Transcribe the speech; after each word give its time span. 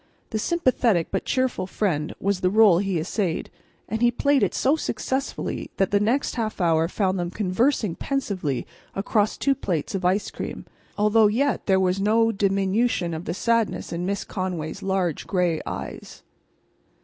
The 0.31 0.39
sympathetic 0.39 1.09
but 1.11 1.25
cheerful 1.25 1.67
friend 1.67 2.11
was 2.19 2.39
the 2.41 2.49
rôle 2.49 2.81
he 2.81 2.97
essayed; 2.97 3.51
and 3.87 4.01
he 4.01 4.09
played 4.09 4.41
it 4.41 4.55
so 4.55 4.75
successfully 4.75 5.69
that 5.77 5.91
the 5.91 5.99
next 5.99 6.33
half 6.37 6.59
hour 6.59 6.87
found 6.87 7.19
them 7.19 7.29
conversing 7.29 7.93
pensively 7.93 8.65
across 8.95 9.37
two 9.37 9.53
plates 9.53 9.93
of 9.93 10.03
ice 10.03 10.31
cream, 10.31 10.65
though 10.97 11.27
yet 11.27 11.67
there 11.67 11.79
was 11.79 12.01
no 12.01 12.31
diminution 12.31 13.13
of 13.13 13.25
the 13.25 13.35
sadness 13.35 13.93
in 13.93 14.07
Miss 14.07 14.23
Conway's 14.23 14.81
large 14.81 15.27
gray 15.27 15.61
eyes. 15.67 16.23